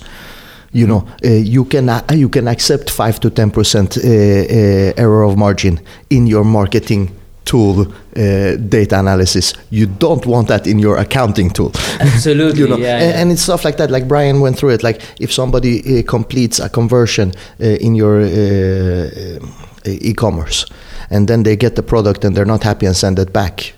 [0.72, 4.94] you know, uh, you can uh, you can accept five to ten percent uh, uh,
[4.98, 5.80] error of margin
[6.10, 7.10] in your marketing
[7.46, 9.54] tool uh, data analysis.
[9.70, 11.72] You don't want that in your accounting tool.
[12.00, 13.22] Absolutely, you know, yeah, and, yeah.
[13.22, 13.92] and it's stuff like that.
[13.92, 14.84] Like Brian went through it.
[14.84, 20.66] Like if somebody uh, completes a conversion uh, in your uh, uh, e-commerce,
[21.10, 23.74] and then they get the product and they're not happy and send it back.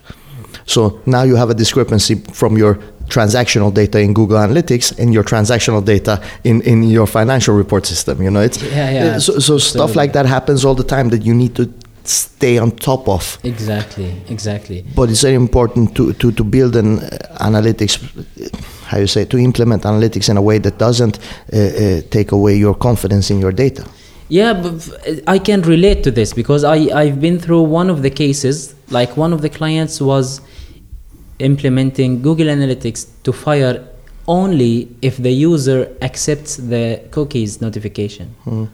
[0.66, 5.24] So now you have a discrepancy from your transactional data in Google Analytics and your
[5.24, 8.22] transactional data in, in your financial report system.
[8.22, 11.10] You know, it's Yeah, yeah, uh, so, so stuff like that happens all the time
[11.10, 11.72] that you need to
[12.04, 13.38] stay on top of.
[13.44, 14.86] Exactly, exactly.
[14.96, 19.26] But it's very important to, to, to build an uh, analytics, uh, how you say,
[19.26, 23.40] to implement analytics in a way that doesn't uh, uh, take away your confidence in
[23.40, 23.86] your data.
[24.28, 24.90] Yeah, but
[25.28, 29.16] I can relate to this because I, I've been through one of the cases, like
[29.18, 30.42] one of the clients was
[31.40, 33.88] implementing Google Analytics to fire
[34.28, 38.36] only if the user accepts the cookies notification.
[38.44, 38.66] Hmm.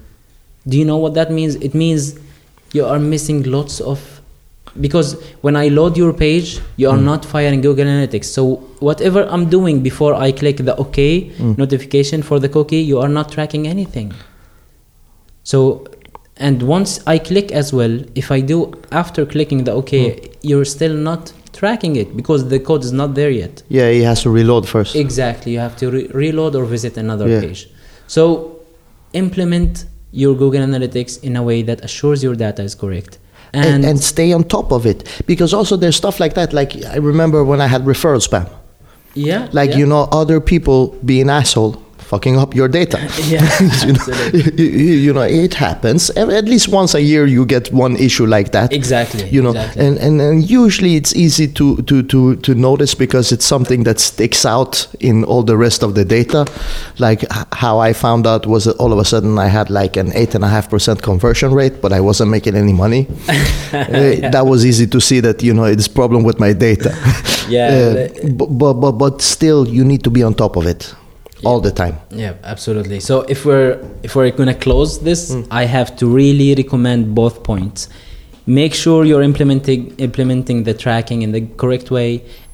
[0.68, 1.56] Do you know what that means?
[1.56, 2.20] It means
[2.74, 4.22] you are missing lots of
[4.80, 7.06] because when I load your page, you are hmm.
[7.06, 8.26] not firing Google Analytics.
[8.26, 11.54] So whatever I'm doing before I click the OK hmm.
[11.58, 14.14] notification for the cookie, you are not tracking anything.
[15.44, 15.86] So,
[16.38, 20.94] and once I click as well, if I do after clicking the OK, you're still
[20.94, 23.64] not tracking it because the code is not there yet.
[23.70, 24.96] Yeah, he has to reload first.
[24.96, 27.42] Exactly, you have to re- reload or visit another Yeah.
[27.42, 27.70] page.
[28.08, 28.58] So,
[29.14, 33.18] implement your Google Analytics in a way that assures your data is correct.
[33.54, 36.72] and, And, and stay on top of it because also there's stuff like that like
[36.96, 38.48] i remember when i had referral spam
[39.14, 39.80] yeah, like yeah.
[39.80, 40.80] you know other people
[41.12, 41.74] being asshole
[42.12, 42.98] fucking up your data.
[43.32, 43.48] Yeah,
[43.88, 44.06] you, know,
[44.58, 46.10] you, you- know it happens.
[46.42, 48.74] At least once a year you get one issue like that.
[48.74, 49.86] Exactly, you know exactly.
[49.86, 54.00] and, and and usually it's easy to to to to notice because it's something that
[54.00, 56.46] sticks out in all the rest of the data.
[57.00, 57.22] Like
[57.64, 60.36] how i found out was that all of a sudden i had like an eight
[60.36, 63.08] and a half percent conversion rate but i wasn't making any money.
[63.74, 66.92] Uh, that was easy to see that you know it's problem with my data.
[67.50, 70.96] Yeah, Uh, but, but but but still you need to be on top of it
[71.44, 73.00] all the time Yeah, absolutely.
[73.00, 73.74] So if we're
[74.04, 75.42] if we're gonna close this, Hmm.
[75.62, 77.90] I have to really recommend both points.
[78.46, 82.10] Make sure you're implementing implementing the tracking in the correct way,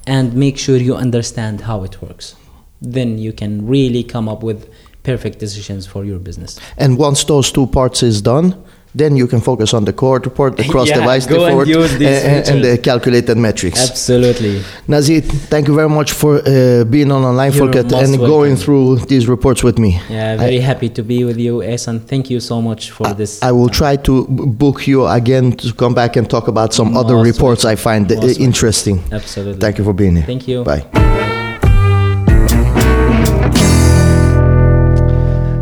[0.06, 2.34] and make sure you understand how it works.
[2.80, 4.60] Then you can really come up with
[5.02, 6.58] perfect decisions for your business.
[6.76, 8.54] And once those two parts is done,
[8.94, 11.90] then you can focus on the cohort report, the cross Yeah, device go and report,
[11.90, 13.90] and, and the calculated metrics.
[13.90, 14.60] Absolutely.
[14.88, 18.56] Nazit, thank you very much for uh, being on Online You're and going welcome.
[18.56, 20.00] through these reports with me.
[20.08, 22.00] Yeah, very happy to be with you, Ehsan.
[22.06, 23.42] Thank you so much for this.
[23.42, 27.16] I will try to book you again to come back and talk about some other
[27.16, 28.42] Most reports I find Most welcome.
[28.42, 29.02] interesting.
[29.12, 29.60] Absolutely.
[29.60, 30.24] Thank you for being here.
[30.26, 30.64] Thank you.
[30.64, 31.27] Bye.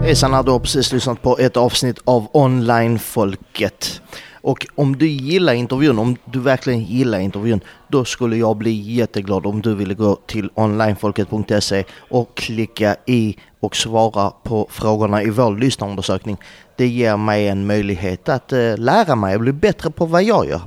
[0.07, 4.01] Hejsan, du har precis lyssnat på ett avsnitt av Online-folket.
[4.33, 9.47] Och om du gillar intervjun, om du verkligen gillar intervjun, då skulle jag bli jätteglad
[9.47, 15.57] om du ville gå till onlinefolket.se och klicka i och svara på frågorna i vår
[15.57, 16.37] lyssnarundersökning.
[16.77, 20.49] Det ger mig en möjlighet att eh, lära mig och bli bättre på vad jag
[20.49, 20.61] gör.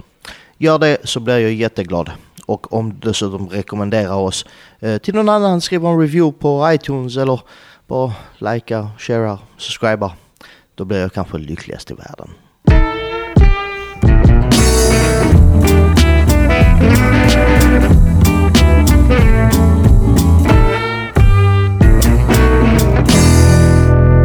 [0.58, 2.12] Gör det så blir jag jätteglad.
[2.46, 4.46] Och om du dessutom rekommenderar oss
[4.80, 7.40] eh, till någon annan, skriver en review på iTunes eller
[7.90, 10.14] bara likea, sharea, subscriba.
[10.76, 12.30] Då blir jag kanske lyckligast i världen.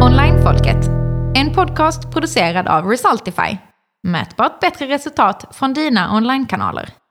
[0.03, 0.89] Onlinefolket.
[1.35, 3.59] En podcast producerad av Resultify.
[4.07, 7.03] Mätbart bättre resultat från dina onlinekanaler.